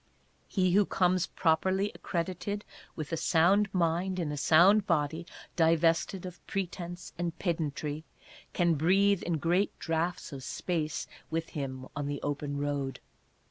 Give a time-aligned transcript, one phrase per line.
[0.47, 2.65] He who comes properly accredited
[2.95, 8.03] with a sound mind in a sound body, divested of pretence and pedantry,
[8.51, 12.99] can breathe in great draughts of space with him on the Open Road.